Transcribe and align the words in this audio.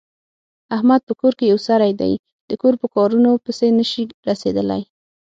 احمد 0.75 1.01
په 1.07 1.13
کور 1.19 1.33
کې 1.39 1.45
یو 1.51 1.59
سری 1.67 1.91
دی، 2.01 2.13
د 2.49 2.51
کور 2.61 2.73
په 2.81 2.87
کارنو 2.95 3.31
پسې 3.43 3.67
نشي 3.77 4.03
رسېدلی. 4.29 4.81